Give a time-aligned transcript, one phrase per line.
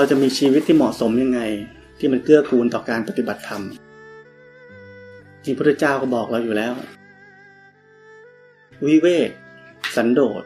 [0.00, 1.40] เราจะมีชีวิตที่เหมาะสมยังไง
[1.98, 3.62] ที่มันเกื้อกูลต่อการปฏิบัติธรรม
[5.44, 6.72] จริงพระเจ้าก็บอกเราอยู่แล้ว
[8.86, 9.30] วิเวก
[9.96, 10.42] สันโดษ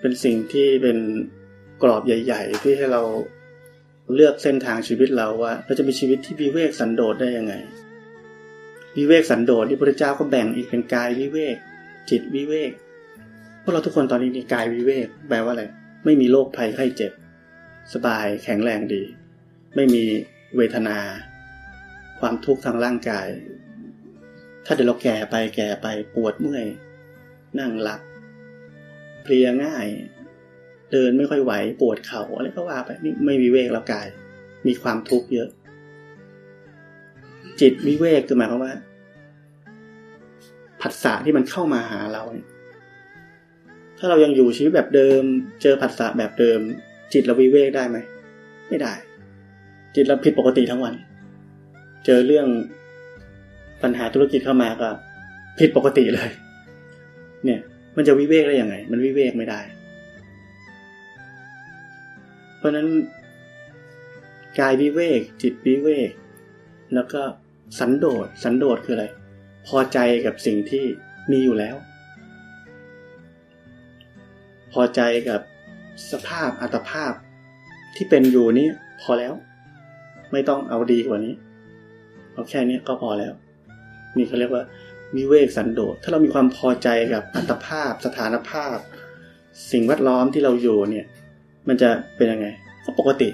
[0.00, 0.98] เป็นสิ่งที่เป็น
[1.82, 3.02] กรอบใหญ่ ๆ ที่ให้เรา
[4.14, 7.54] เลือกเส้นทางชีวิตเราว่า เราจะมีชีวิตที่วิเวกสันโดษได้ยังไง
[8.96, 11.56] วิเวกสันโดษที่พระเจ้าก็แบ่งอีกเป็นกายวิเวก
[12.10, 12.72] จิตวิเวก
[13.62, 15.64] พวกเราทุกคนตอนนี้มีกายวิเวก แปลว่าอะไร
[16.04, 17.12] ไม่มีโรคภัยไข้เจ็บ
[17.94, 19.02] สบายแข็งแรงดี
[19.74, 20.04] ไม่มี
[20.56, 20.98] เวทนา
[22.20, 23.26] ความทุกข์ทางร่างกาย
[24.64, 26.66] ถ้าเดี๋ยวเราแก่ไปแก่ไปปวดเมื่อย
[27.58, 28.00] นั่งหลับ
[29.22, 29.86] เพลียง่าย
[30.92, 34.06] เดินไม่ค่อยไหวปวดเข่าอะไรก็ว่าไปนี่ไม่วิเวกแล้วกาย
[34.66, 35.48] มีความทุกข์เยอะ
[37.60, 38.74] จิตวิเวกคือหมายความว่า
[40.80, 42.22] ผัสสะที่มันเข้ามาหาเรา
[43.98, 45.22] ถ้าเรายังอยู่ชีวิตแบบเดิม
[45.62, 46.60] เจอผัสสะแบบเดิม
[47.12, 47.98] จิตเราวิเวกได้ไหม
[48.68, 48.92] ไม่ได้
[49.94, 50.94] จิตเราผิดปกติทั้งวัน
[52.06, 52.46] เจอเรื่อง
[53.82, 54.88] ปัญหาธุรกิจเข้ามาก็
[55.58, 56.30] ผิดปกติเลย
[57.44, 57.60] เนี่ย
[57.96, 59.60] มันจะวิเวกได้ยังไง มันวิเวกไม่ได้
[62.58, 62.88] เพราะนั้น
[64.58, 66.10] กายวิเวก จิตวิเวก
[66.94, 67.22] แล้วก็
[67.78, 69.06] สันโดษสันโดษคืออะไร
[69.66, 70.84] พอใจกับสิ่งที่
[71.30, 71.76] มีอยู่แล้ว
[74.72, 75.40] พอใจกับ
[76.12, 77.12] สภาพอัตภาพ
[77.96, 78.68] ที่เป็นอยู่นี้
[79.02, 79.32] พอแล้ว
[80.32, 81.34] ไม่ต้องเอาดีกว่านี้
[82.32, 83.32] เอาแค่นี้ก็พอแล้ว
[84.16, 84.64] นี่เขาเรียกว่า
[85.16, 88.76] วิเวกสันโดษถ้าเรามีความพอใจกับอัตภาพ สถานภาพ
[89.72, 91.06] สิ่งแวดล้อมที่เราอยู่เนี่ย
[91.68, 92.46] มันจะเป็นยังไง
[92.84, 93.28] ก็ปกติ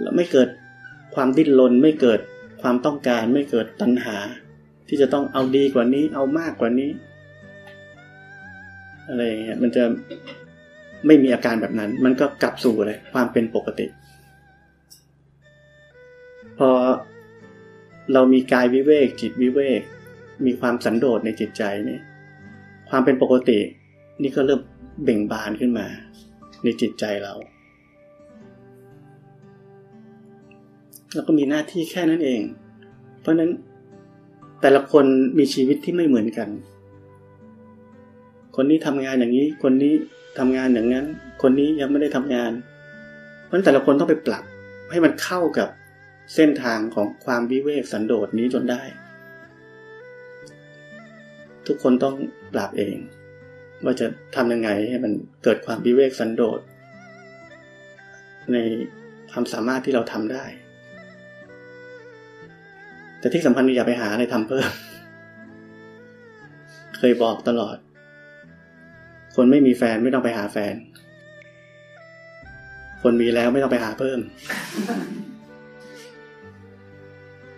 [0.00, 0.48] แล้วไม่เกิด
[1.14, 2.20] ความดิ้นรนไม่เกิด
[2.62, 4.16] ความต้องการไม่เกิดตัณหา
[4.88, 6.90] ที่จะต้องเอาดีกว่านี้ เอามากกว่านี้
[9.08, 9.84] อะไรเงี้ยมันจะ
[11.06, 13.86] ไม่มีอาการแบบนั้น มันก็กลับสู่เลยความเป็นปกติ
[16.58, 16.70] พอ
[18.12, 19.80] เรามีกายวิเวก จิตวิเวก
[20.46, 21.98] มีความสันโดษในจิตใจนี่
[22.88, 23.58] ความเป็นปกติ
[24.22, 24.60] นี่ก็เริ่ม
[25.04, 25.86] เบ่งบานขึ้นมา
[26.64, 27.34] ในจิตใจเรา
[31.14, 32.40] แล้วก็มีหน้าที่แค่นั้นเอง
[33.20, 33.50] เพราะนั้น
[34.60, 35.04] แต่ละคน
[35.38, 36.48] มีชีวิตที่ไม่เหมือนกัน
[38.56, 39.94] คนนี้ทำงานอย่างนี้ คนนี้
[40.38, 41.06] ทำงานอย่างนั้น
[41.42, 42.52] คนนี้ยังไม่ได้ทำงาน
[43.44, 44.44] เพราะแต่ละคนต้องไปปรับ
[44.90, 45.68] ให้มันเข้ากับ
[46.34, 48.82] เส้นทางของความวิเวกสันโดษนี้จนได้
[51.66, 52.14] ทุกคนต้อง
[52.54, 52.96] ปรับเอง
[53.84, 54.06] ว่าจะ
[54.36, 55.12] ทำยังไงให้มัน
[55.44, 56.60] เกิดความวิเวกสันโดษ
[58.52, 58.56] ใน
[59.30, 60.44] ความสามารถที่เราทำได้
[63.18, 64.70] แต่ที่สำคัญอย่าไปหาอะไรทำเพิ่ม
[66.98, 67.76] เคยบอกตลอด
[69.36, 70.74] คนไม่มีแฟนไม่ต้องไปหาแฟน
[73.02, 74.18] คนมีแล้วไม่ต้องไปหาเพิ่ม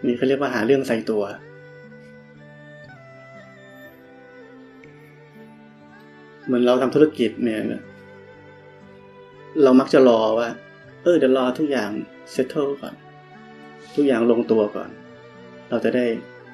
[0.04, 1.22] นี่เขาเรียกว่าหาเรื่องใส่ตัว
[6.44, 7.60] เหมือนเราทำธุรกิจเนี่ย
[9.62, 10.48] เรามักจะรอว่า
[11.02, 11.90] เออเดี๋ยวรอทุกอย่าง
[12.32, 12.94] เซตเทิลก่อน
[13.94, 14.90] ทุกอย่างลงตัวก่อน
[15.70, 16.06] เราจะได้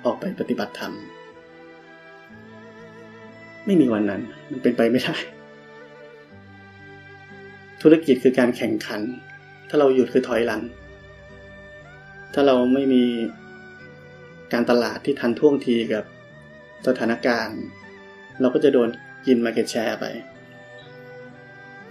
[0.05, 0.95] ออกไปปฏิบัติธรรม
[3.71, 5.17] ไม่มีวันนั้น มันเป็นไปไม่ได้
[7.83, 9.01] ธุรกิจคือการแข่งขัน
[9.69, 10.63] ถ้าเราหยุดคือถอยหลัง
[12.35, 13.05] ถ้าเราไม่มี
[14.53, 16.05] การตลาดที่ทันท่วงทีกับ
[16.87, 17.61] สถานการณ์
[18.41, 18.89] เราก็จะโดน
[19.27, 20.05] กินมาเก็ตแชร์ไป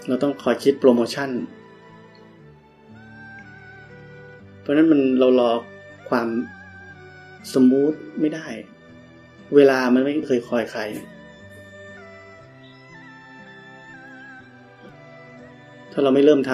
[0.07, 1.29] เราต้องคอยคิดโปรโมชั่น
[4.59, 5.51] เพราะนั้นมันเรารอ
[6.09, 6.27] ความ
[7.53, 8.47] สมูทไม่ได้
[9.55, 10.83] เวลามันไม่เคยคอยใคร
[15.91, 16.51] ถ้าเราไม่เริ่มท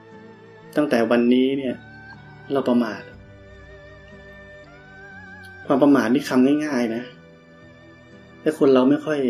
[0.00, 1.74] ำตั้งแต่วันนี้เนี่ย
[2.52, 3.02] เราประมาท
[5.66, 7.02] ความประมาทนี่คำง่ายๆนะ
[8.42, 9.20] แต่คนเราไม่ค่อย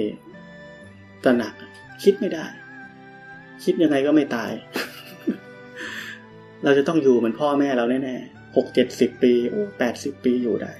[1.25, 1.55] ตระหนัก
[2.02, 2.46] คิดไม่ได้
[3.64, 4.50] คิดยังไงก็ไม่ตาย
[6.64, 10.73] เราจะต้องอยู่เหมือนพ่อแม่เราแน่ๆหกเจ็ดสิบปี โอ้แปดสิบปีอยู่ได้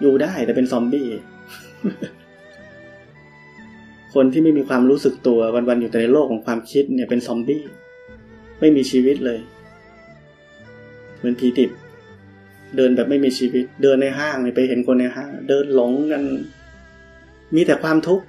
[0.00, 1.08] อยู่ได้แต่เป็นซอมบี้
[4.14, 7.62] คนที่ไม่มีความรู้สึกตัววันๆอยู่แต่ในโลกของความคิดเนี่ยเป็นซอมบี้
[8.60, 9.38] ไม่มีชีวิตเลย
[11.18, 11.70] เหมือนผีดิบ
[12.76, 16.22] เดินแบบไม่มีชีวิต เดินในห้างไปเห็นคนในห้าง เดินหลงกัน
[17.54, 18.24] มีแต่ความทุกข์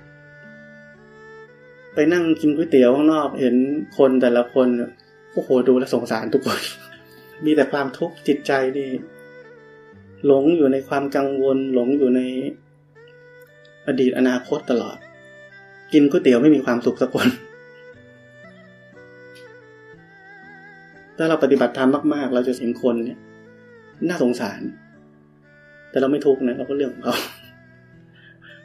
[1.94, 3.56] ไปนั่งกินก๋วยเตี๋ยวข้างนอก เห็น
[3.98, 4.68] คนแต่ละคน
[5.32, 6.60] โอ้โหดูแลสงสารทุกคน
[7.46, 8.90] มีแต่ความทุกข์จิตใจนี่
[10.26, 12.22] หลงอยู่ในความกังวล หลงอยู่ใน
[13.88, 14.98] อดีตอนาคตตลอด
[15.94, 17.28] กินก๋วยเตี๋ยวไม่มีความสุขสักคน
[21.18, 23.20] ถ้าเราปฏิบัติธรรมมากๆ เราจะเห็นคนเนี่ย
[24.08, 24.62] น่าสงสาร
[25.90, 27.16] แต่เราไม่ทุกข์นะเราก็เรื่องของเขา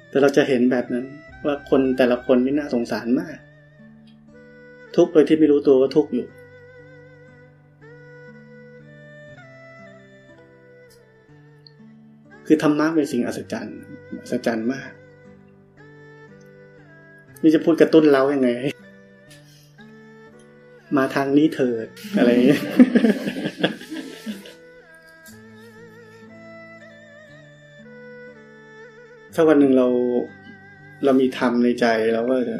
[0.08, 1.04] แต่เราจะเห็นแบบนั้น
[1.44, 3.36] ว่าคนแต่ละคนนี่น่าสงสารมาก
[4.96, 6.26] ทุกโดยที่ไม่รู้ตัวว่าทุกอยู่
[12.46, 13.78] คือธรรมะเป็นสิ่งอัศจรรย์
[14.22, 14.90] อัศจรรย์มาก
[17.46, 18.49] นี่จะพูดกระตุ้นเรายัางไง
[20.96, 21.87] มาทางนี้เถิด
[22.19, 22.62] อะไรอย่างเงี้ย
[29.35, 29.87] ถ้าวันหนึ่งเรา
[31.05, 32.58] เรามีธรรมในใจแล้วก็จะ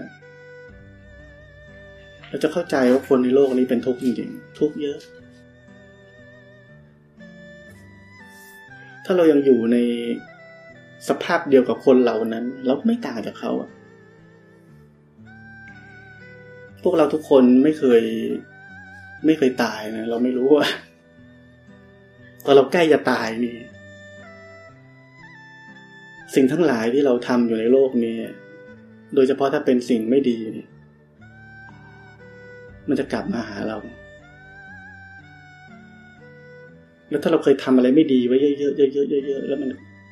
[2.29, 4.99] เราจะเข้าใจว่าคนในโลกนี้เป็นทุกข์จริงๆ ทุกข์เยอะ
[9.05, 9.77] ถ้าเรายังอยู่ใน
[11.09, 13.71] สภาพเดียวกับคนเหล่านั้น เราไม่ต่างจากเขาอะ
[16.85, 18.03] พวกเราทุกคนไม่เคย
[19.27, 20.67] ไม่เคยตายนะเราไม่รู้ว่า
[22.45, 23.57] ตอนเราใกล้จะตายนี่
[26.35, 28.17] สิ่งทั้งหลายที่เราทำอยู่ในโลกนี้
[29.15, 30.39] โดยเฉพาะถ้าเป็นสิ่งไม่ดี
[32.89, 33.77] มันจะกลับมาหาเรา
[37.11, 39.69] แล้วถ้าเราเคยทำอะไรไม่ดีไว้เยอะๆเยอะๆเยอะๆแล้วมัน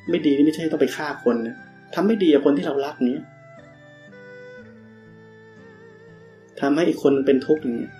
[0.09, 1.55] ไม่ดีนี่ไม่ใช่ต้องไปฆ่าคนนะ
[1.95, 3.17] ทำไม่ดีกับคนที่เรารักนี้
[6.61, 7.93] ทำให้อีกคนเป็นทุกข์อย่างเงี้ย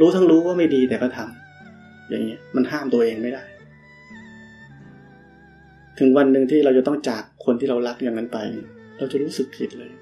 [0.00, 3.44] รู้ทั้งรู้ว่าไม่ดีแต่ก็ทำอย่างเงี้ย มันห้ามตัวเองไม่ได้
[5.98, 8.38] ถึงวันหนึ่งที่เราจะต้องจากคนที่เรารักอย่างนั้นไป
[8.98, 9.92] เราจะรู้สึกผิดเลย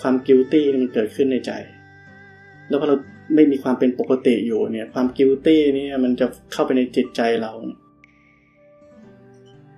[0.00, 1.52] ความกิลตี้มันเกิดขึ้นในใจ
[2.68, 2.96] แล้วพอเรา
[3.34, 7.52] ไม่มีความเป็นปกติอยู่เนี่ย ความ guilty นี่มันจะเข้าไปในจิตใจเรา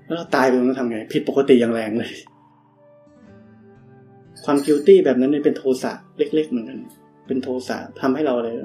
[0.04, 2.12] แล้วเราตายไปมันทำไง ผิดปกติอย่างแรงเลย
[4.44, 6.80] ความ guilty แบบนั้นนี่เป็นโทสะเล็ก ๆ เหมือนกัน
[7.26, 8.56] เป็นโทสะทำให้เราเลย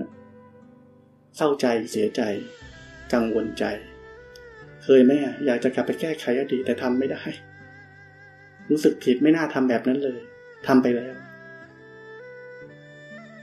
[1.37, 2.21] เศร้าใจเสียใจ
[3.13, 3.65] กังวลใจ
[4.83, 7.21] เคยไหมอะอยากจะกลับไปแก้ไขอดีตแต่ทำไม่ได้
[8.69, 10.19] รู้สึกผิดไม่น่าทำแบบนั้นเลย
[10.67, 11.13] ทำไปแล้ว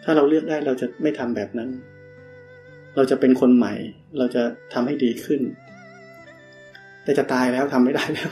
[0.05, 1.71] ถ้าเราเลือกได้เราจะไม่ทำแบบนั้น
[2.97, 3.75] เราจะเป็นคนใหม่
[4.19, 4.43] เราจะ
[4.73, 5.41] ทำให้ดีขึ้น
[7.05, 8.31] แต่จะตายแล้วทำไม่ได้แล้ว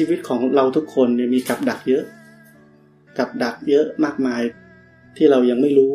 [0.00, 2.04] ชีวิตของเราทุกคนเนี่ยมีกับดักเยอะ
[3.18, 4.42] กับดักเยอะมากมาย
[5.16, 5.94] ที่เรายังไม่รู้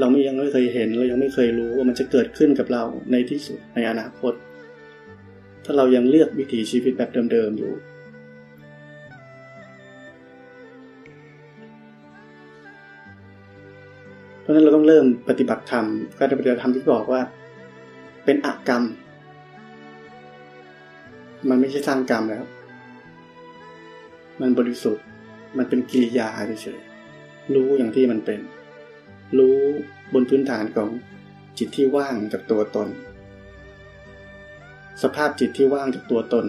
[0.00, 4.32] เราไม่ยังไม่เคยเห็น เรายังไม่เคยรู้ว่ามันจะเกิดขึ้นกับเราในที่สุดในอนาคต
[5.64, 7.72] ถ้าเรายังเลือกวิถีชีวิตแบบเดิมๆอยู่
[14.40, 15.86] เพราะนั้นเราต้องเริ่มปฏิบัติธรรม
[16.18, 17.20] การปฏิบัติธรรมที่บอกว่า
[18.24, 18.82] เป็นอกรรม
[21.48, 22.44] มันไม่ใช่สร้างกรรมแล้ว
[24.40, 25.04] มันบริสุทธิ์
[25.58, 26.28] มันเป็นกิริยา
[26.62, 28.40] เฉยๆรู้อย่างที่มันเป็น
[29.38, 29.56] รู้
[30.14, 30.88] บนพื้นฐานของ
[31.58, 32.88] จิตที่ว่างจากตัวตน
[35.02, 36.46] สภาพจิตที่ว่างจากตัวตน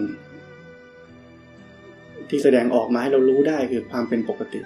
[2.28, 4.60] ที่แสดงออกมาให้เรารู้ได้คือความเป็นปกติ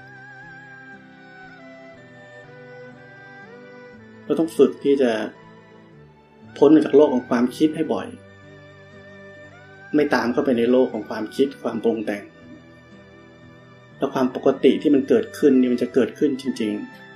[4.25, 5.11] เราต้องฝึกที่จะ
[6.59, 8.07] พ้นจากโลกของความคิดให้บ่อย
[9.95, 12.23] ไม่ตามเข้าไปในโลกของความคิดความปรุงแต่ง
[13.99, 17.09] แล้วความปกติที่มันเกิดขึ้นนี่มันจะเกิดขึ้นจริง ๆ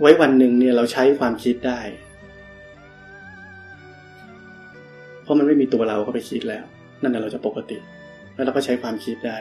[0.00, 1.80] ไว้วันหนึ่งเนี่ยเราใช้ความคิดได้
[5.22, 6.64] เพราะมันไม่มีตัวเราเข้าไปคิดแล้ว
[7.02, 7.78] นั่นแหละเราจะปกติ
[8.34, 9.38] แล้วเราก็ใช้ความคิดได้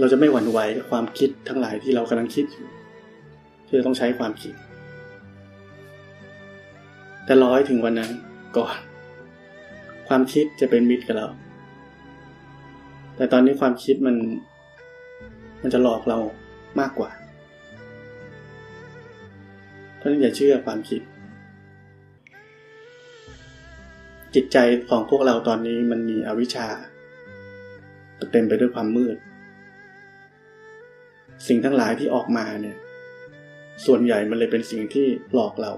[0.00, 2.66] เราจะไม่หวั่นไหวกับความคิดทั้งหลายที่เรากำลังคิดอยู่
[3.66, 4.54] ที่จะต้องใช้ความคิด
[7.24, 8.10] แต่ร้อยถึงวันนั้น
[8.56, 8.76] ก่อน
[10.08, 11.28] ความคิดจะเป็นมิตรกับเรา
[13.16, 14.16] แต่ตอนนี้ความคิดมัน
[15.62, 16.18] มันจะหลอกเรา
[16.80, 17.10] มากกว่า
[20.06, 21.00] ราะนั้นอย่าเชื่อความคิด
[24.34, 24.56] จิตใจ
[24.88, 26.68] ของพวกเราตอนนี้มันมีอวิชชา
[28.32, 29.16] เต็มไปด้วยความมืด
[31.48, 32.76] สิ่งทั้งหลายที่ออกมาเนี่ย
[33.86, 35.72] ส่วนใหญ่มันเลยเป็นสิ่งที่หลอกเรา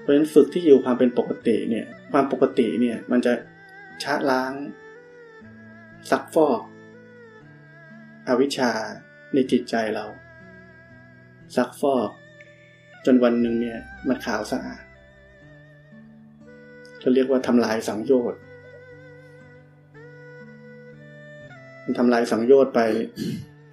[0.00, 3.32] เพราะฉะนั้นฝึกที่อยู่ความเป็นปกติเนี่ย ความปกติเนี่ย มันจะ
[4.02, 4.52] ชะล้าง
[6.10, 6.60] ซักฟอก
[8.28, 8.70] อวิชชา
[9.34, 10.04] ในจิตใจเรา
[11.56, 12.10] ซักฟอก
[13.04, 13.78] จนวันหนึ่งเนี่ย
[14.08, 14.82] มันขาวสะอาด
[17.00, 18.40] เราเรียกว่าทำลายสังโยชน์
[21.84, 22.80] มันทำลายสังโยชน์ไป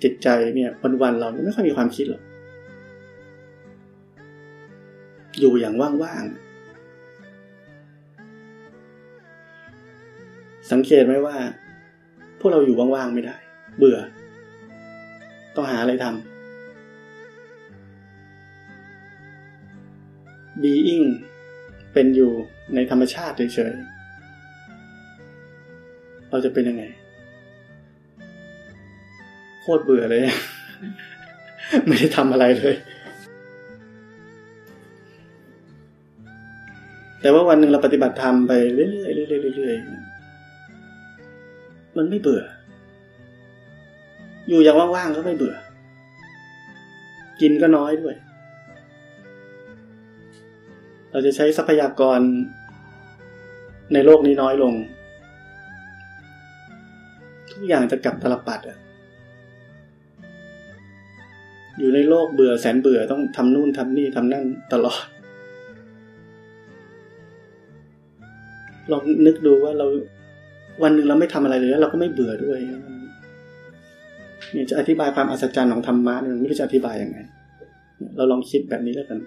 [0.03, 2.21] จิตใจเนี่ยวันวันเราไม่ค่อยมีความคิดหรอก
[5.39, 6.47] อยู่อย่างว่างๆ
[10.71, 11.37] สังเกตไหมว่า
[12.39, 13.35] พวกเราอยู่ว่างๆไม่ได้
[13.77, 13.99] เบื่อ
[15.55, 16.15] ต้องหาอะไรทำ
[20.61, 21.07] being
[21.93, 22.31] เป็นอยู่
[22.75, 26.83] ในธรรมชาติเฉยๆ เราจะเป็นยังไง
[29.61, 30.21] โคตรเบื่อเลย
[31.87, 32.75] ไม่ได้ทำอะไรเลย
[37.21, 38.97] แต่ว่าวันหนึ่งเราปฏิบัติธรรมไปเรื่อยๆ
[39.57, 42.43] เรื่อยๆมันไม่เบื่อ
[44.49, 45.55] อยู่อย่างว่างๆก็ไม่เบื่อ
[47.41, 48.15] กินก็น้อยด้วย
[51.11, 52.19] เราจะใช้ทรัพยากร
[53.93, 54.73] ในโลกนี้น้อยลง
[57.51, 58.77] ทุกอย่างจะกลับตลปัดอะ
[61.79, 65.03] อยู่ในโลกเบื่อแสนเบื่อต้องทำนู่นทำนี่ทำนั่นตลอด
[68.91, 69.87] ลองนึกดูว่าเรา
[70.83, 72.59] วันหนึ่งเราไม่ทำอะไรเลยแล้วเราก็ไม่เบื่อด้วย
[74.55, 77.17] นี่จะอธิบายความอัศจรรย์ของธรรมะเนี่ยไม่รู้จะอธิบายยังไง
[78.17, 79.19] เราลองคิดแบบนี้แล้วกัน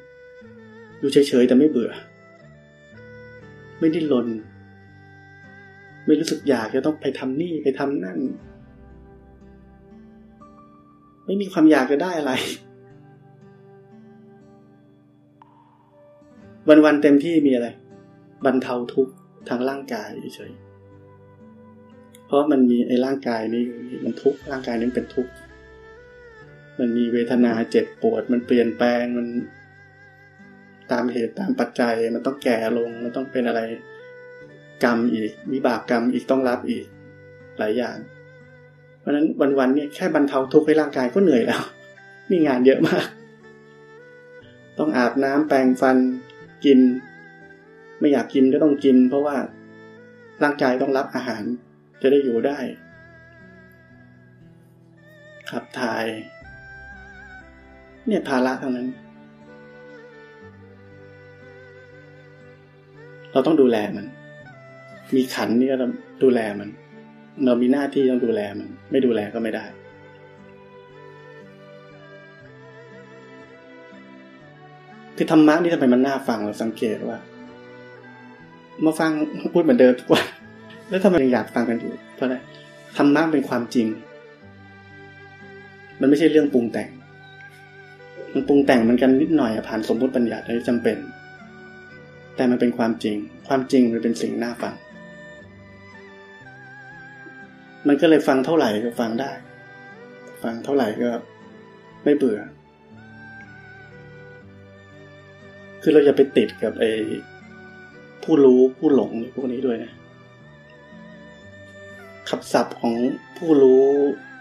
[0.98, 1.90] อยู่เฉยๆแต่ไม่เบื่อ
[3.78, 4.26] ไม่ดิ้นรน
[6.06, 8.18] ไม่รู้สึกอยากจะต้องไปทำนี่ไปทำนั่น
[11.26, 12.32] ไม่มีความอยากจะได้อะไร
[16.84, 17.68] วันๆเต็มที่มีอะไร
[18.44, 19.12] บรรเทาทุกข์
[19.48, 20.52] ทางร่างกายเฉย
[22.26, 23.64] เพราะมันมีไอ้ร่างกายนี้
[24.04, 25.32] มันทุกข์ร่างกายนี้เป็นทุกข์
[26.78, 29.26] มันมีเวทนาเจ็บปวด มันเปลี่ยนแปลงมัน
[30.90, 33.60] ตามเหตุตามปัจจัยมันต้องแก่ลงมันต้องเป็นอะไร
[34.84, 36.84] กรรมอีกวิบากกรรมอีกต้องรับอีก
[37.58, 37.96] หลายอย่าง
[39.00, 39.26] เพราะนั้น
[39.58, 41.62] วันๆเนี่ยแค่บรรเทาทุกข์ให้ร่างกายก็เหนื่อยแล้ว
[42.30, 43.06] มีงานเยอะมาก
[44.78, 45.96] ต้องอาบน้ำแปรงฟัน
[46.64, 46.78] กิน
[48.00, 49.36] ไม่อยากกินก็ต้องกิน เพราะว่า
[50.42, 51.42] ร่างกายต้องรับอาหาร
[52.02, 52.58] จะได้อยู่ได้
[55.50, 56.04] ขับถ่าย
[58.06, 58.88] เนี่ยภาระเท่านั้น
[63.32, 64.06] เราต้องดูแลมัน
[65.16, 65.76] มีขันนี่ก็
[66.22, 66.68] ดูแลมัน
[67.44, 69.64] เรามีหน้าที่ต้องดูแลมัน ไม่ดูแลก็ไม่ได้
[75.16, 77.18] คือธรรมะนี่ทำไมมันน่าฟังเราสังเกตว่า
[78.84, 79.10] มาฟัง
[79.54, 80.24] พูดเหมือนเดิมทุกวัน
[80.88, 82.36] แล้วทำไมยังอยากฟังกันอยู่เพราะอะไร
[82.96, 83.86] ธรรมะเป็นความจริง
[86.00, 86.88] มันไม่ใช่เรื่องปรุงแต่ง
[88.34, 90.96] มันปรุงแต่งมันกันนิดหน่อยผ่านสมมติปัญญาที่จำเป็น
[92.36, 93.16] แต่มันเป็นความจริง
[93.48, 94.74] ความจริงมันเป็นสิ่งน่าฟัง
[97.88, 99.30] มันก็เลยฟังเท่าไหร่ก็ฟังได้
[100.42, 101.10] ฟังเท่าไหร่ก็
[102.04, 102.38] ไม่เบื่อ
[105.82, 106.84] คือเราอย่าไปติดกับไอ
[108.32, 109.90] ผู้รู้ผู้หลงพวกนี้ด้วยนะ
[112.28, 112.94] ขับศัพท์ของ
[113.38, 113.84] ผู้รู้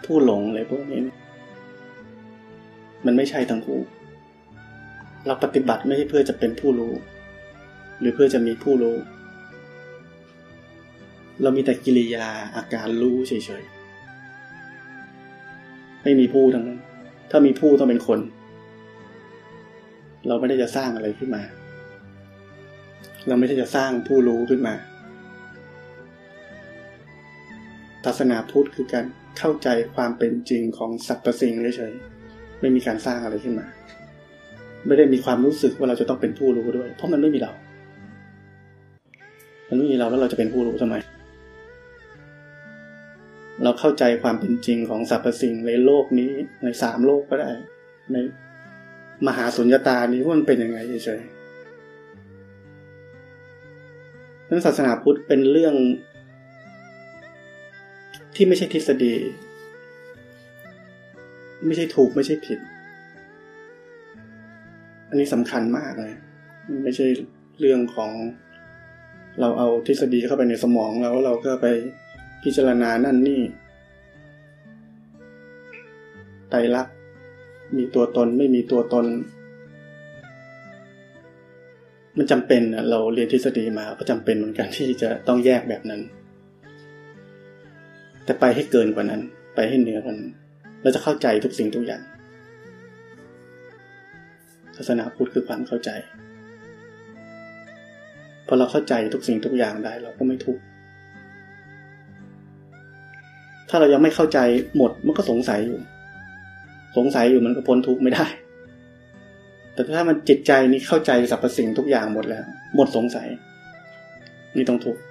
[0.06, 1.02] ผู้หลงอะไรพวกนี้
[3.06, 3.80] มันไม่ใช่ทั้งคู่
[5.26, 6.94] เราปฏิบัติไม่ใช่เพื่อจะเป็นผู้รู้
[8.00, 8.98] หรือเพื่อจะมีผู้รู้
[11.42, 16.80] เรามีแต่กิริยาอาการรู้เฉยๆไม่มีผู้ทั้งนั้น
[17.32, 18.20] ถ้ามีผู้ต้องเป็นคน
[20.28, 21.44] เราไม่ได้จะสร้างอะไรขึ้นมา
[23.30, 24.74] เราไม่ได้จะสร้างผู้รู้ขึ้นมา
[28.06, 29.06] ศาสนาพุทธคือการ
[29.38, 33.68] เข้าใจความเป็นจริงของสรรพสิ่งเฉยๆไม่มีการสร้างอะไรขึ้นมา
[34.88, 37.52] ไม่ได้มีความรู้สึกว่าเราจะต้องเป็นผู้รู้ด้วย เพราะมันไม่มีเรา
[39.70, 40.96] มันไม่มีเราแล้วเราจะเป็นผู้รู้ทำไม
[43.64, 46.32] เราเข้าใจความเป็นจริงของสรรพสิ่งในโลกนี้
[46.64, 47.52] ในสามโลกก็ได้
[48.12, 48.18] ใน
[49.28, 51.39] มหาสุญญตานี้ว่ามันเป็นยังไงเฉยๆ
[54.50, 55.76] นั้นศาสนาพุทธเป็นเรื่อง
[58.36, 59.16] ที่ไม่ใช่ทฤษฎี
[61.66, 62.60] ไม่ใช่ถูกไม่ใช่ผิด
[65.10, 66.14] อันนี้สำคัญมากเลย
[66.84, 67.06] ไม่ใช่
[67.60, 68.12] เรื่องของ
[69.40, 71.68] เราเอาทฤษฎีเข้าไปในสมองแล้วเราก็ไป
[72.44, 73.42] พิจารณานั่นนี่
[76.50, 76.96] ไตรลักษณ์
[77.78, 79.06] มีตัวตนไม่มีตัวตน
[82.22, 82.62] มันจำเป็น
[82.92, 86.02] เราเรียนทฤษฎีมาก็จำเป็นเหมือนกันที่จะต้องแยกแบบนั้น
[88.26, 89.22] แต่ไปให้เกินกว่านั้น
[89.56, 90.30] ไปให้เหนือกว่านั้น
[90.82, 92.02] เราจะเข้าใจทุกสิ่งทุกอย่าง
[94.76, 95.90] ศาสนาพุทธคือความเข้าใจ
[98.48, 100.62] พอเราเข้าใจทุกสิ่งทุกอย่างได้เราก็ไม่ทุกข์
[103.70, 104.40] ถ้าเรายังไม่เข้าใจ
[104.78, 105.80] หมดมันก็สงสัยอยู่
[106.98, 108.26] สงสัยอยู่มันก็พ้นทุกข์ไม่ได้
[109.80, 112.44] แต่ถ้ามันจิตใจนี้เข้าใจสรรพสิ่งทุกอย่างหมดแล้ว
[112.76, 113.28] หมดสงสัย
[114.56, 115.02] นี่ต้องทุกข์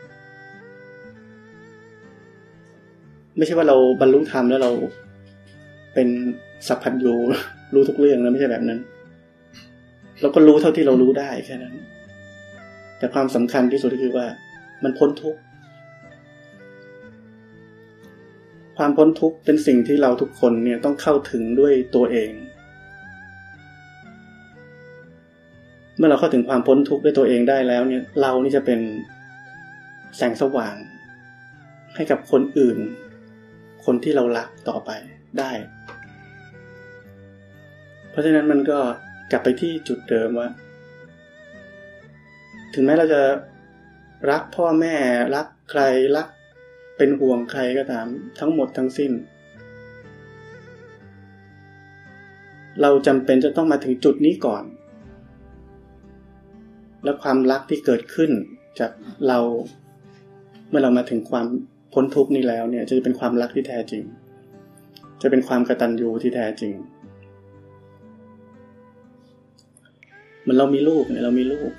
[3.37, 4.71] ไม่ใช่ว่าเราบรรลุธรรมแล้วเรา
[5.95, 6.09] เป็น
[6.69, 7.15] สัพพัญญู
[7.75, 8.79] รู้ทุกเรื่องแล้วไม่ใช่แบบนั้น
[10.21, 11.75] เราก็รู้เท่าที่เรารู้ได้แค่นั้น
[12.99, 14.27] แต่ความสำคัญที่สุดก็คือว่า
[14.85, 15.41] มันพ้นทุกข์
[18.77, 22.31] ความพ้นทุกข์เป็นสิ่งที่เราทุกคนเนี่ยต้องเข้าถึงด้วยตัวเอง
[25.99, 28.81] เมื่อเราเข้าถึงความพ้นทุกข์ด้วยตัวเองได้แล้วเนี่ย เรานี่จะเป็น
[30.17, 30.75] แสงสว่าง
[31.95, 32.79] ให้กับคนอื่น
[33.85, 34.91] คนที่เรารักต่อไป
[35.39, 35.53] ได้
[38.11, 38.79] เพราะฉะนั้นมันก็
[39.31, 40.49] กลับไปที่จุดเดิมว่า
[42.75, 43.23] ถึงแม้เราจะ
[44.31, 44.95] รักพ่อแม่
[45.35, 45.83] รักใคร
[46.17, 46.29] รัก
[46.97, 48.07] เป็นห่วงใครก็ตาม
[48.39, 49.13] ทั้งหมดทั้งสิ้น
[52.83, 54.65] เราจำเป็นจะต้องมาถึงจุดนี้ก่อน
[57.09, 58.31] และความรักที่เกิดขึ้น
[58.81, 58.91] จาก
[59.29, 59.39] เรา
[60.69, 61.47] เมื่อเรามาถึงความ
[61.93, 64.03] พ้นทุกนี้แล้วเนี่ย จะเป็นความรักที่แท้จริง
[65.23, 66.75] จะเป็นความกระตัญญูที่แท้จริง
[70.41, 71.71] เหมือนเรามีลูกเนี่ยเรามีลูก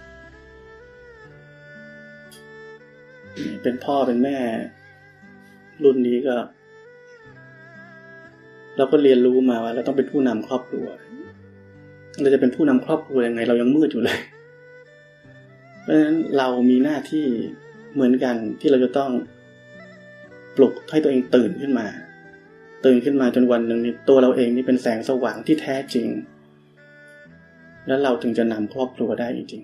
[3.64, 4.38] เป็นพ่อเป็นแม่
[5.84, 6.36] รุ่นนี้ก็
[8.78, 10.88] เราก็เรียนรู้มาว่า เราต้องเป็นผู้นำครอบครัว
[12.22, 14.20] เราจะเป็นผู้นำครอบครัวยังไง เรายังมืดอยู่เลย
[15.90, 17.26] ราะฉะนั้นเรามีหน้าที่
[17.94, 19.12] เหมือนกันที่เราจะต้อง
[20.56, 21.88] ปลุกให้ตัวเองตื่นขึ้นมา
[22.86, 26.08] ตื่นขึ้นมาจนวันหนึ่งนี่ตัวเราเองนี่เป็นแสงสว่างที่แท้จริง
[27.88, 29.64] แล้วเราถึงจะนำครอบครัวได้จริง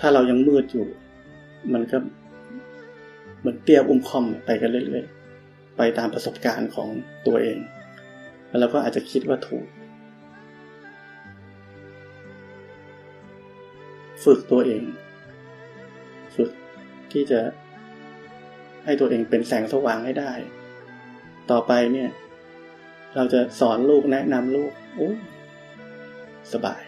[0.00, 0.86] ถ้าเรายังมืดอยู่
[1.72, 1.98] มันก็
[3.40, 6.88] เหมือนเตี้ยอุ้มคอมไปกันเรื่อยๆไปตามประสบการณ์ของ
[7.26, 7.58] ตัวเอง
[8.48, 9.64] แล้วเราก็อาจจะคิดว่าถูก
[14.24, 14.84] ฝึกตัวเอง
[16.36, 16.50] ฝึก
[17.12, 17.40] ที่จะ
[18.84, 20.32] ให้ตัวเองเป็นแสงสว่างให้ได้
[21.50, 22.10] ต่อไปเนี่ย
[23.16, 25.10] เราจะสอนลูกแนะนำลูกโอ้
[26.52, 26.82] สบาย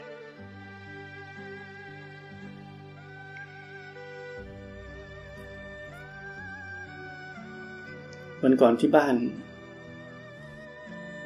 [8.43, 9.15] วันก่อนที่บ้าน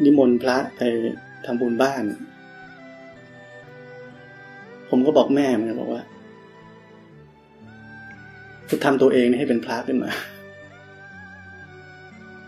[0.04, 0.80] นิมนต์พระไป
[1.44, 2.04] ทำบุญบ้าน
[4.98, 6.02] ผมก็บอกแม่มันบอกว่า
[8.70, 10.11] จะทำตัวเองให้เป็นพระขึ้นมา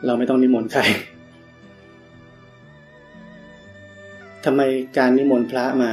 [0.07, 0.83] เราไม่ต้องนิมนต์ใคร
[4.45, 4.61] ทำไม
[4.99, 5.93] การนิมนต์พระมา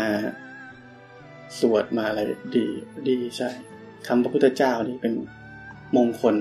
[1.60, 2.22] สวดมาอะไร
[2.56, 2.66] ดี
[3.10, 3.50] ดีใช่
[4.08, 5.14] คำพระพุทธเจ้านี่เป็น
[5.98, 6.36] มงคล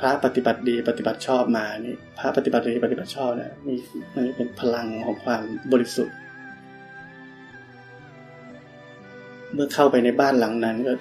[0.00, 3.74] พระปฏิบัติดีปฏิบัติชอบมานี่ พระปฏิบัติดีปฏิบัติชอบเนี่ยมี
[4.14, 5.42] มันเป็นพลังของความ
[5.72, 6.16] บริสุทธิ์
[9.54, 10.92] เมื่อเข้าไปในบ้านหลังนั้นก็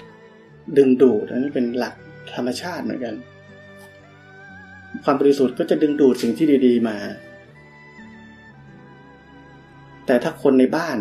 [0.77, 1.95] ดึงดูดอันนี้เป็นหลัก
[2.35, 3.15] ธรรมชาติเหมือนกัน
[5.03, 6.97] ความบริสุทธิ์ก็จะดึงดูดสิ่งที่ดี ๆ มา
[10.05, 10.97] แต่ถ้าคนในบ้าน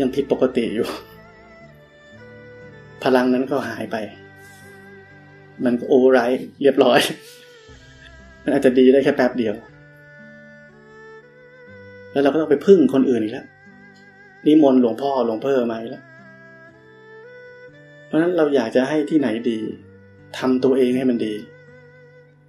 [0.00, 0.88] ยังผิดปกติอยู่
[3.02, 3.96] พลังนั้นก็หายไป
[5.64, 6.20] มันก็โอเวอร์ไร
[6.62, 7.00] เรียบร้อย
[8.42, 9.54] มันอาจจะดีได้แค่แป๊บเดียว
[12.12, 13.46] แล้วเราก็ต้องไปพึ่งคนอื่นอีกแล้ว
[14.46, 16.04] นิมนต์หลวงพ่อหลวงเพ่อมาอีกแล้ว
[18.06, 19.58] เพราะฉะนั้นเราอยากจะให้ที่ไหนดี
[20.38, 21.34] ทำตัวเองให้มันดี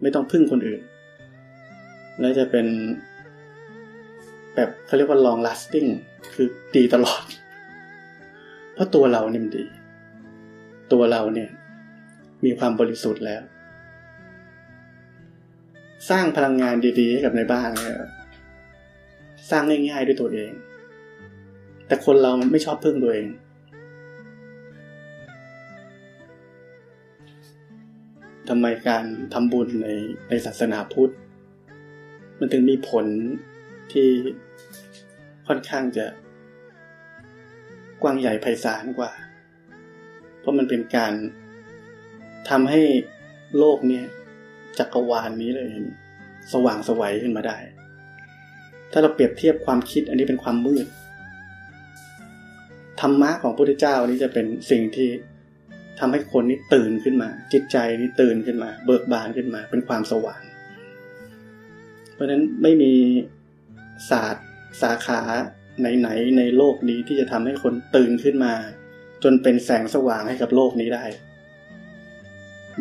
[0.01, 0.81] ไม่ต้องพึ่งคนอื่น
[2.19, 2.65] แล้วจะเป็น
[4.55, 5.89] แบบเขาเรียกว่า long lasting
[6.33, 7.21] คือดีตลอด
[8.73, 9.65] เพราะตัวเราเนี่ยมันดี
[10.93, 11.49] ตัวเราเนี่ย
[12.45, 13.41] มีความบริสุทธิ์แล้ว
[16.09, 17.97] สร้างพลังงานดีๆให้กับในบ้านเนี่ย
[19.49, 20.51] สร้างง่ายๆด้วยตัวเอง
[21.87, 23.27] แต่คนเราไม่ชอบพึ่งตัวเอง
[28.49, 29.87] ทำไมการทำบุญใน
[30.29, 31.13] ในศาสนาพุทธ
[32.39, 33.05] มันถึงมีผล
[33.91, 34.07] ที่
[35.47, 36.05] ค่อนข้างจะ
[38.01, 39.11] กว้างใหญ่ไพศาลกว่า
[40.39, 41.13] เพราะมันเป็นการ
[42.49, 42.81] ทำให้
[43.57, 44.05] โลกเนี่ย
[44.79, 45.69] จักรวาลนนี้เลย
[46.53, 47.57] สว่างสวัยขึ้นมาได้
[48.91, 50.87] ถ้าเราเปรียบเทียบความคิดอันนี้เป็นความมืด
[53.01, 55.09] ธรรมะของพระพุทธเจ้านี้จะเป็นสิ่งที่
[55.99, 60.41] ทำให้คนนี้ตื่นขึ้นมา จิตใจนี้ตื่นขึ้นมา เบิกบานขึ้นมา เป็นความสว่าง
[62.13, 62.93] เพราะฉะนั้นไม่มี
[64.09, 64.45] ศาสตร์
[64.81, 65.21] สาขา
[65.79, 68.53] ไหนๆในโลกนี้ที่จะทำให้คนตื่นขึ้นมา
[69.23, 71.05] จนเป็นแสงสว่างให้กับโลกนี้ได้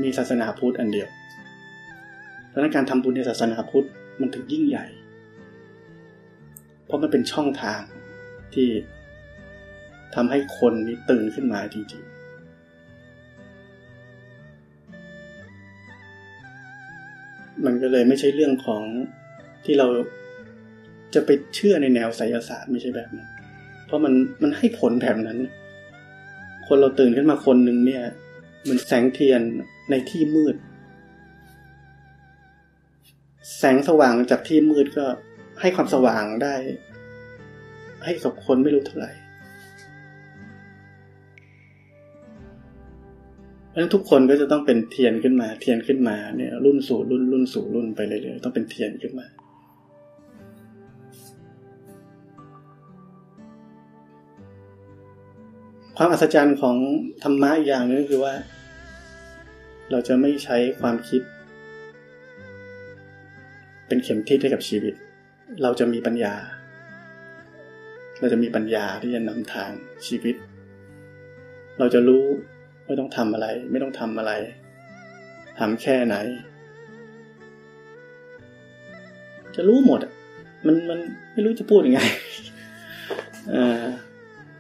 [0.02, 1.08] มีศาสนาพุทธอันเดียว
[2.48, 3.86] เพราะนั้นการทำบุญในศาสนาพุทธ
[4.20, 4.86] มันถึงยิ่งใหญ่
[6.86, 7.80] เพราะมันเป็นช่องทาง
[8.54, 8.68] ที่
[10.14, 12.16] ทำให้คนนี้ตื่นขึ้นมาจริงๆ
[17.64, 18.82] มันก็เลยไม่ใช่เรื่องของ
[19.64, 19.86] ที่เรา
[21.14, 23.28] จะไปเชื่อในแนวไสยศาสตร์ไม่ใช่แบบนั้น
[23.86, 25.38] เพราะมันมันให้ผลแบบนั้น
[26.66, 28.04] คนเราตื่นขึ้นมาคนหนึ่งเนี่ย
[28.62, 29.40] เหมือนแสงเทียน
[29.90, 30.56] ในที่มืด
[33.58, 35.06] แสงสว่างจากที่มืดก็
[35.60, 36.54] ให้ความสว่างได้
[38.04, 39.12] ให้กับคนไม่รู้เท่าไหร่
[43.76, 49.26] ราะฉะนั้นทุกคนก็จะต้องเป็นเทียนขึ้นมา เทียนขึ้นมาเนี่ย รุ่นสู่รุ่นรุ่นสู่รุ่นไปเรื่อยๆต้องเป็นเทียนขึ้นมา
[55.96, 56.76] ความอัศจรรย์ของ
[57.22, 58.34] ธรรมะอีกอย่างนึงคือว่า
[59.90, 61.22] เราจะไม่ใช้ความคิด
[63.88, 64.94] เป็นเข็มทิศให้กับชีวิต
[65.62, 66.34] เราจะมีปัญญา
[68.20, 69.70] เราจะมีปัญญาที่จะนำทาง
[70.06, 70.36] ชีวิต
[71.78, 72.24] เราจะรู้
[72.86, 74.32] ไม่ต้องทำอะไร ไม่ต้องทำอะไร
[75.58, 76.16] ทำแค่ไหน
[79.54, 80.12] จะรู้หมดอะ
[80.66, 80.98] มันมัน
[81.32, 82.00] ไม่รู้จะพูดยังไง
[83.54, 83.84] อ่า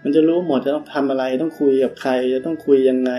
[0.02, 3.12] มันจะรู้หมดจะต้องทำอะไร ต้องคุยกับใคร จะต้องคุยยังไง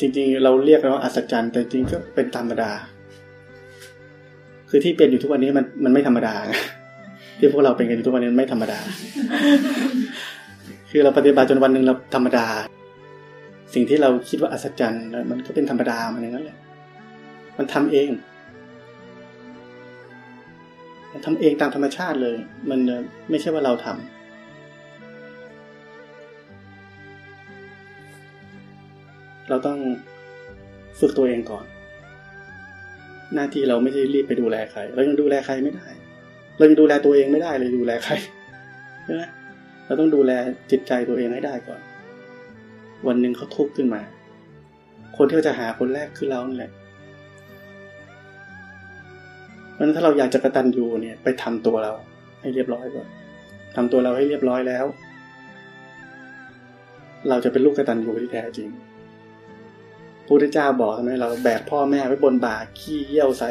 [0.00, 2.70] จริงๆ เราเรียกว่าอัศจรรย์ แต่จริงก็เป็นธรรมดา
[4.68, 6.34] คือที่เป็นอยู่ทุกวันนี้มันมันไม่ธรรมดา
[7.38, 8.78] ที่พวกเราเป็นกันอยู่ทุกวันนี้ไม่ธรรมดา
[10.98, 12.46] คือเราปฏิบัติจนวันหนึ่งเราธรรมดา
[13.74, 16.58] สิ่งที่เราคิดว่าอัศจรรย์มันก็เป็นธรรมดามันอย่างนั้นแหละ
[17.58, 18.08] มันทำเอง
[21.12, 22.36] มันทำเองตามธรรมชาติเลย
[22.70, 22.80] มัน
[23.30, 23.98] ไม่ใช่ว่าเราทำ
[29.48, 29.78] เราต้อง
[31.00, 31.64] ฝึกตัวเองก่อน
[33.34, 35.86] หน้าที่เราไม่ใช่รีบไปดูแลใคร เรายังดูแลใครไม่ได้
[36.56, 38.14] เรายังดูแลตัวเองไม่ได้เลยดูแลใคร
[39.06, 39.24] ใช่ไหม
[39.86, 40.32] เราต้องดูแล
[40.70, 41.80] จิตใจตัวเองให้ได้ก่อน
[43.06, 44.02] วันหนึ่งเขาทุกข์ขึ้นมา
[45.16, 46.70] คนที่เขาจะหาคนแรกคือเรานี่แหละ
[49.72, 51.92] เพราะนั้นถ้าเราอยากจะกระตันยูเนี่ย ไปทำตัวเรา
[52.40, 53.06] ให้เรียบร้อยก่อน
[53.76, 54.84] ทำตัวเราให้เรียบร้อยแล้ว
[57.28, 58.68] เราจะเป็นลูกกระตันยูที่แท้จริง
[60.24, 63.50] พระพุทธเจ้าบอกใช่ไหมเราแบกพ่อแม่ไว้บนบ่าขี้เยี่ยวใส่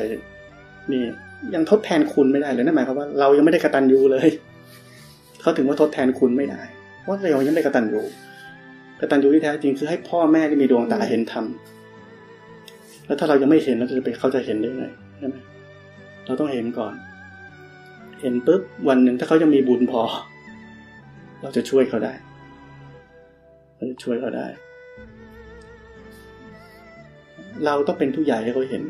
[0.91, 1.03] นี่
[1.55, 4.27] ยังทดแทนคุณไม่ได้เลยนั่นหมายความว่าเรายังไม่ได้กระตันยูเลย
[5.45, 6.61] เขาถึงว่าทดแทนคุณไม่ได้
[7.01, 8.01] เพราะเรายังไม่กตัญญู
[8.99, 11.45] กระตัญญูที่แท้จริงคือให้พ่อแม่ที่มีดวงตาเห็นธรรม
[13.05, 14.85] แล้วถ้าเรายังไม่เห็นเราจะไปเขาจะเห็นได้ไง
[15.17, 15.35] ใช่ไหม
[16.25, 16.93] เราต้องเห็นก่อน
[18.21, 20.01] เห็นปุ๊บวันหนึ่งถ้าเขายังมีบุญพอ
[21.41, 22.13] เราจะช่วยเขาได้
[23.75, 24.47] เราจะช่วยเขาได้
[27.65, 28.83] เราต้องเป็นผู้ใหญ่ให้เขาเห็น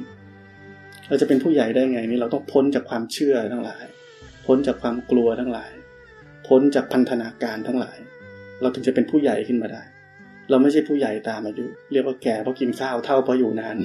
[1.09, 3.83] เราจะเป็นผู้ใหญ่ได้ไงนี่เราต้องพ้นจากความเชื่อทั้งหลาย
[4.45, 5.71] พ้นจากความกลัวทั้งหลาย
[6.45, 7.97] พ้นจากพันธนาการทั้งหลาย
[8.61, 9.83] เราถึงจะเป็นผู้ใหญ่ขึ้นมาได้
[10.49, 13.77] เราไม่ใช่ผู้ใหญ่ตามอายุ เรียกว่าแก่เพราะกินข้าวเท่าเพราะอยู่นาน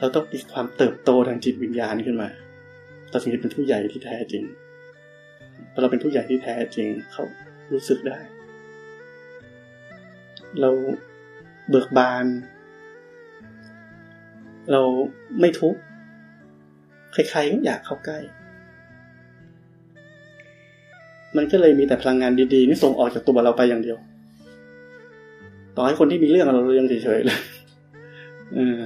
[0.00, 2.28] เราต้องมีความเติบโตทางจิตวิญญาณขึ้นมา
[3.10, 4.44] เราถึงจะเป็นผู้ใหญ่ที่แท้จริง
[5.72, 7.24] พอเราเป็นผู้ใหญ่ที่แท้จริงเขา
[7.72, 8.18] รู้สึกได้
[10.60, 10.70] เรา
[11.68, 12.26] เบิกบาน
[14.70, 14.82] เรา
[15.40, 15.80] ไม่ทุกข์
[17.12, 18.18] ใครๆก็อยากเข้าใกล้
[21.36, 23.98] มันก็เลยมีแต่พลังงานดีๆนี่ส่งออกจากตัวเราไปอย่างเดียว
[25.76, 27.38] ต่อให้คนที่มีเรื่องเราเรายังเฉยๆเลย
[28.54, 28.82] เออ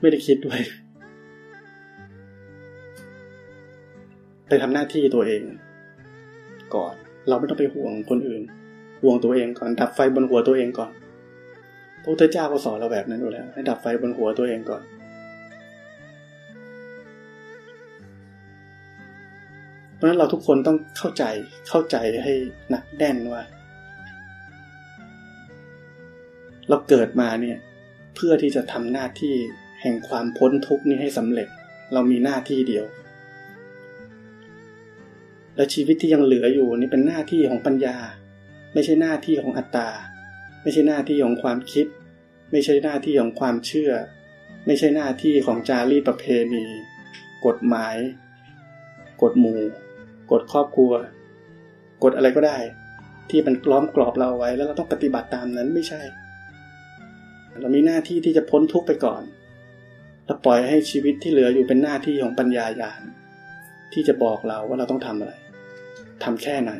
[0.00, 0.60] ไม่ได้คิดด้วย
[4.48, 5.42] ไปทำหน้าที่ตัวเอง
[6.74, 6.94] ก่อน
[7.28, 8.42] เราไม่ต้องไปห่วงคนอื่น
[9.02, 10.90] ห่วงตัวเองก่อน ดับไฟบนหัวตัวเองก่อน
[12.02, 14.82] พระพุทธเจ้าก็สอนเราแบบนั้นอยู่แล้ว ให้ดับไฟบนหัวตัวเองก่อน
[20.02, 21.24] ราะฉะนั้นเราทุกคนต้องเข้าใจ
[21.68, 22.32] เข้าใจให้
[22.70, 23.42] หนักแน่นว่า
[26.68, 27.58] เราเกิดมาเนี่ย
[28.14, 29.34] เพื่อที่จะทำหน้าที่
[29.82, 31.48] แห่งความพ้นทุกข์นี้ให้สำเร็จ
[31.92, 32.84] เรามีหน้าที่เดียว
[35.56, 37.96] และชีวิตที่ยังเหลืออยู่นี่เป็นหน้าที่ของปัญญา
[38.74, 39.90] ไม่ใช่หน้าที่ของอัตตา
[40.62, 41.86] ไม่ใช่หน้าที่ของความคิด
[42.50, 43.92] ไม่ใช่หน้าที่ของความเชื่อ
[44.66, 46.66] ไม่ใช่หน้าที่ของจารีตประเพณี
[47.46, 47.96] กฎหมาย
[49.22, 49.60] กฎหมู่
[50.32, 50.92] กฎครอบครัว
[52.02, 52.58] กฎอะไรก็ได้
[53.30, 56.02] ที่มันล้อมกรอบเราไว้ แล้วเราต้องปฏิบัติตามนั้นไม่ใช่
[57.60, 59.22] เรามีหน้าที่ที่จะพ้นทุกข์ไปก่อน
[60.24, 63.02] แล้วปล่อยให้ชีวิตที่เหลืออยู่เป็นหน้าที่ของปัญญาญาณ
[63.92, 65.32] ที่จะบอกเราว่าเราต้องทำอะไร
[66.24, 66.72] ทำแค่ไหน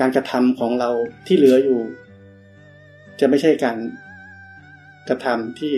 [0.00, 0.90] การกระทำของเรา
[1.26, 1.80] ที่เหลืออยู่
[3.20, 3.78] จะไม่ใช่การ
[5.08, 5.72] กระทำที่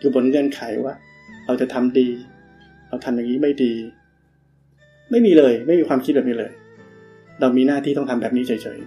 [0.00, 0.94] อยู่บนเงื่อนไขว่า
[1.46, 2.08] เราจะทำดี
[2.88, 3.74] เราทำอย่างนี้ไม่ดี
[5.12, 6.52] ไม่มีเลย ไม่มีความคิดแบบนี้เลย
[7.40, 8.78] เรามีหน้าที่ต้องทำแบบนี้เฉย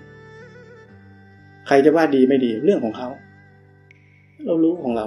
[0.79, 3.09] ๆ ใครจะว่าดีไม่ดีเรื่องของเขา
[4.45, 5.05] เรารู้ของเรา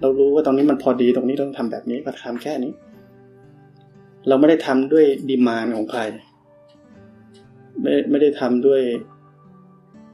[0.00, 2.72] เรารู้ว่าตรงนี้มันพอดีตรงนี้ต้องทำแบบนี้ก็ทำแค่นี้
[4.28, 6.00] เราไม่ได้ทำด้วยดีมานของใคร
[7.82, 8.82] ไม่ไม่ได้ทำด้วย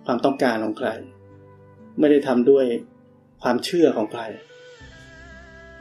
[0.06, 0.88] ความต้องการของใคร
[2.00, 2.64] ไม่ได้ทำด้วย
[3.42, 4.22] ความเชื่อของใคร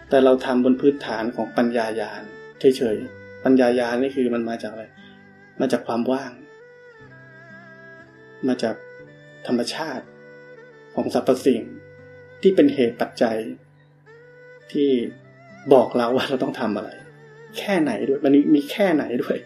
[0.09, 2.21] แต่เราทำบนพื้นฐานของปัญญายาณ
[2.59, 4.85] เฉยๆ ปัญญายาณนี่คือมันมาจากอะไร
[5.61, 6.31] มาจากความว่าง
[8.47, 8.75] มาจาก
[9.47, 10.05] ธรรมชาติ
[10.95, 11.61] ของสรรพสิ่ง
[12.41, 13.37] ที่เป็นเหตุปัจจัย
[14.71, 14.89] ที่
[15.73, 16.89] บอกเราว่าเราต้องทำอะไร
[17.57, 19.37] แค่ไหนด้วย มันมีแค่ไหนด้วย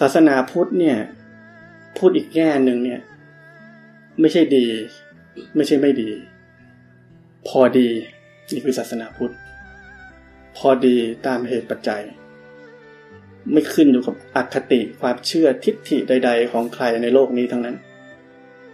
[0.00, 0.98] ศาสนาพุทธเนี่ย
[1.98, 3.00] พูดอีกแง่หนึ่งเนี่ย
[4.20, 4.66] ไม่ใช่ดี
[5.56, 6.10] ไม่ใช่ไม่ดี
[7.48, 7.88] พอดี
[8.52, 9.34] นี่คือศาสนาพุทธ
[10.56, 12.02] พอดีตามเหตุปัจจัย
[13.52, 17.76] ไม่ขึ้นอยู่กับอคติความเชื่อทิฏฐิใด ๆ ของใครในโลกนี้ทั้งนั้น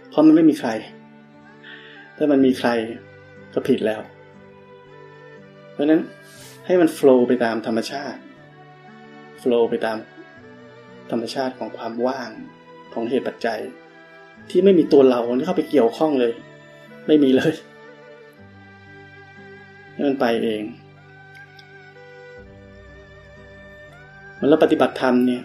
[0.09, 0.69] เพราะมันไม่มีใคร
[2.17, 2.69] ถ้ามันมีใคร
[3.53, 4.01] ก็ผิดแล้ว
[5.71, 6.01] เพราะนั้น
[6.65, 8.19] ให้มันโฟล์ไปตามธรรมชาติ
[9.39, 9.97] โฟล์ไปตาม
[11.11, 12.29] ธรรมชาติของความว่าง
[12.93, 13.59] ของเหตุปัจจัย
[14.49, 16.33] ที่ไม่มีตัวเราที่เข้าไปเกี่ยวข้องเลย
[17.07, 17.53] ไม่มีเลย
[19.93, 20.63] ให้มันไปเอง
[24.41, 25.43] มันเราปฏิบัติธรรมเนี่ย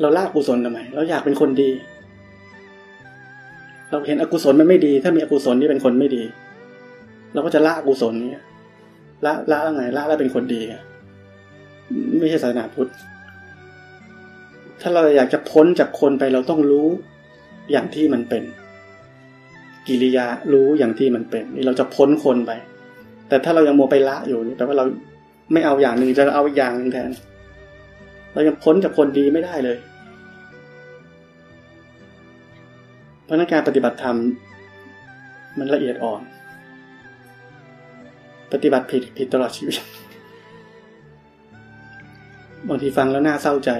[0.00, 1.70] เราละกุศลทำไม เราอยากเป็นคนดี
[3.90, 6.22] เราเห็นอกุศลมันไม่ดี ถ้ามีอกุศลที่เป็นคนไม่ดี
[7.32, 8.44] เราก็จะละอกุศลเนี่ย
[9.26, 10.62] ละละไงละแล้วเป็นคนดี
[12.20, 12.90] ไม่ใช่ศาสนาพุทธ
[14.80, 16.88] ถ้าเราอยากจะพ้นจากคนไปเราต้องรู้
[17.72, 18.42] อย่างที่มันเป็น
[19.86, 22.52] กิริยารู้อย่างที่มันเป็น นี่เราจะพ้นคนไป
[23.28, 24.84] แต่ถ้าเรายังโมไปละอยู่นี่แปลว่าเรา
[25.52, 27.10] ไม่เอาอย่างหนึ่งจะเอาอีกอย่างหนึ่งแทน
[28.32, 29.78] เรายังพ้นจากคนดีไม่ได้เลย
[33.24, 34.16] เพราะนักการปฏิบัติธรรม
[35.58, 36.22] มันละเอียดอ่อน
[38.52, 39.76] ปฏิบัติผิดผิดตลอดชีวิต
[42.68, 43.70] บางทีฟังแล้วน่าเศร้าใจ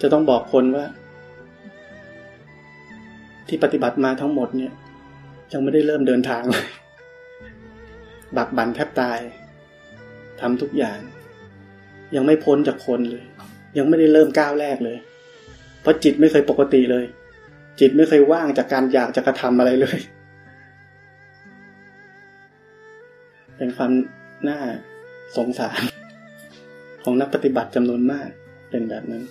[0.00, 0.84] จะต้องบอกคนว่า
[3.48, 4.72] ที่ปฏิบัติมาทั้งหมดเนี่ย
[5.52, 6.66] ยังไม่ได้เริ่มเดินทางเลย
[8.36, 9.18] บักบันแทบตาย
[10.44, 10.98] ทำทุกอย่าง
[12.16, 13.24] ยังไม่พ้นจากคนเลย
[13.78, 14.98] ยังไม่ได้เริ่มก้าวแรกเลย
[15.80, 17.04] เพราะจิตไม่เคยปกติเลย
[17.80, 19.98] จิตไม่เคยว่างจากการอยากจะกระทำอะไรเลย
[23.56, 23.92] เป็นความ
[24.48, 24.60] น่า
[25.36, 25.80] สงสาร
[27.02, 28.28] ของนักปฏิบัติจำนวนมาก
[28.70, 29.22] เป็นแบบนั้น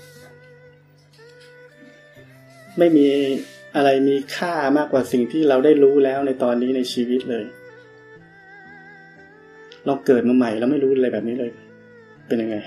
[2.78, 3.08] ไม่มี
[3.76, 7.45] อะไรมีค่ามากกว่าสิ่งที่เราได้รู้แล้วในตอนนี้ในชีวิตเลย
[9.85, 11.51] เราเกิดมาใหม่เราไม่รู้อะไรแบบนี้เลย
[12.27, 12.57] เป็นยังไง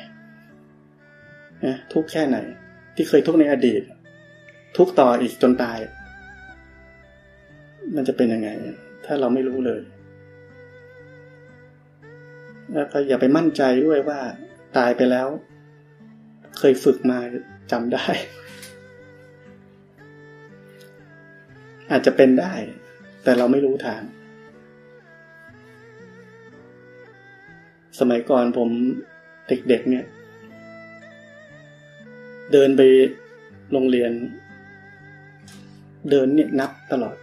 [1.64, 2.36] นะทุกแค่ไหน
[2.94, 3.82] ที่เคยทุกในอดีต
[4.76, 5.78] ทุกต่ออีกจนตาย
[7.96, 8.48] มันจะเป็นยังไง
[9.04, 9.80] ถ้าเราไม่รู้เลย
[12.72, 14.20] แล้วก็อย่าไปมั่นใจด้วยว่า
[14.76, 15.28] ตายไปแล้ว
[16.58, 17.18] เคยฝึกมา
[17.72, 18.06] จำได้
[21.90, 22.54] อาจจะเป็นได้
[23.24, 24.02] แต่เราไม่รู้ทาง
[27.98, 28.68] สมัยก่อนผม
[29.48, 30.04] เด็กๆเนี่ย
[32.52, 32.82] เดินไป
[33.72, 34.12] โรงเรียน
[36.10, 37.16] เดินเนี่ยนับตลอด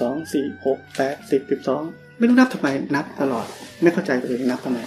[0.00, 1.82] สองสี่หกแปดสิบสิบสอง
[2.18, 3.46] ไม่รู้นับทำไมนับตลอด
[3.82, 4.78] ไม่เข้าใจตัวเองนับทำไม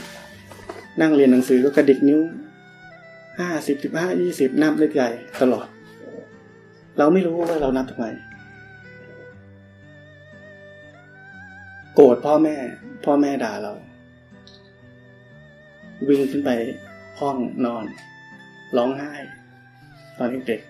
[1.01, 2.21] นั่งเรียนหนังสือก็กระดิกนิ้ว
[3.39, 5.09] ห้าสิบสิบห้ายี่สิบนับเลขใหญ่
[5.41, 5.67] ตลอด
[6.97, 8.05] เราไม่รู้ว่าเรานับทำไม
[12.01, 12.55] โกรธพ่อแม่
[13.05, 13.73] พ่อแม่ด่าเรา
[16.07, 16.49] วิ่งขึ้นไป
[17.19, 17.85] ห้องนอน
[18.77, 19.13] ร้องไห้
[20.17, 20.61] ตอนเด็ก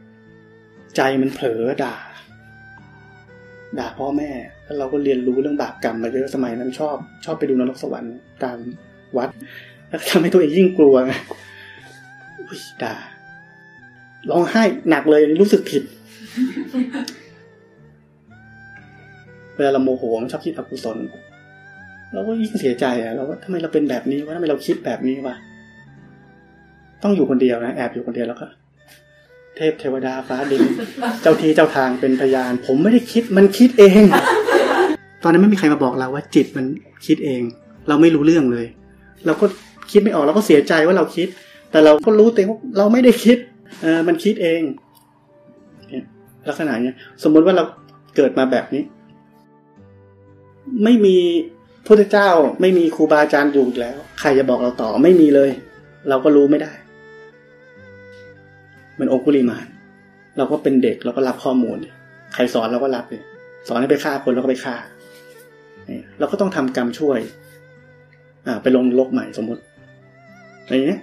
[0.00, 1.96] ๆใจมันเผลอด่า
[3.78, 4.30] ด่าพ่อแม่
[4.64, 8.58] แล้วเราก็เรียนรู้เรื่องบาปกรรมมาเยอะสมัยนั้นชอบ ชอบไปดูนรกสวรรค์ตาม
[9.16, 9.28] วัด
[9.88, 11.12] แล้วทำให้ตัวเองยิ่งกลัวไง
[12.82, 12.94] ด่า
[14.30, 15.82] ร้องไห้หนักเลยรู้สึกผิด
[19.56, 20.96] เวลาเราโมโหมันชอบคิดอกุศล
[22.12, 25.34] เราก็ยิ่งเสียใจอะเราว่าทำไมเราเป็นแบบนี้วะทำไมเราคิดแบบนี้วะ
[27.02, 28.46] ต้องอยู่คนเดียวนะแอบอยู่คนเดียวแล้วก็
[29.56, 30.62] เทพเทวดาฟ้าดิน
[31.22, 34.04] เจ้าที่เจ้าทางเป็นพยาน ผมไม่ได้คิดมันคิดเอง
[35.22, 36.66] ตอนนั้นไม่มีใครมาบอกเราว่าจิตมัน
[37.06, 37.42] คิดเอง
[37.88, 38.66] เราไม่รู้เรื่องเลย
[39.26, 39.46] เราก็
[39.90, 41.28] คิดไม่ออกเราก็เสียใจว่าเราคิด
[41.70, 43.38] แต่เราก็รู้เองว่าเราไม่ได้คิด
[43.82, 44.62] เออมันคิดเอง
[46.48, 47.64] ลักษณะเนี้ย สมมติว่าเรา
[48.16, 48.82] เกิดมาแบบนี้
[50.84, 51.16] ไม่มี
[51.86, 55.50] พุทธเจ้าไม่มีครูบาอาจารย์อยู่อีกแล้ว ใครจะบอกเราต่อไม่มีเลย
[56.08, 56.72] เราก็รู้ไม่ได้
[58.94, 59.66] เหมันองคุลิมาน
[60.36, 61.76] เราก็เป็นเด็กเราก็รับข้อมูล
[62.34, 63.22] ใครสอนเราก็รับเลย
[63.68, 64.76] สอนให้ไปฆ่าคนเราก็ไปฆ่า
[66.18, 67.18] เราก็ต้องทำกรรมช่วย
[68.46, 69.62] อ่า ไปลงโลกใหม่สมมติ
[70.62, 71.00] อะไรเนี้ย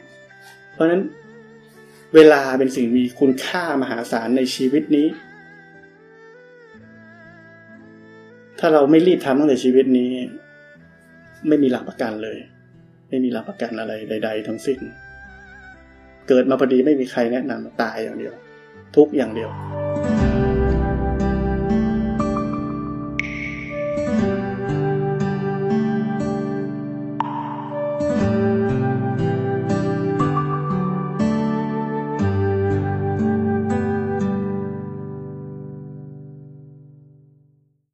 [0.74, 1.02] เพราะฉะนั้น
[2.16, 5.08] เวลาเป็นสิ่งมีคุณค่ามหาศาลในชีวิตนี้
[8.64, 10.12] ถ้าเราไม่รีบทำตั้งแต่ชีวิตนี้
[11.48, 12.38] ไม่มีหลักประกันเลย
[13.10, 14.80] ไม่มีหลักประกันอะไรใด ๆ ทั้งสิ้น
[16.28, 18.34] เกิดมาพอดีไม่มีใครแนะนำตายอย่างเดียว
[18.96, 19.50] ทุกอย่างเดียว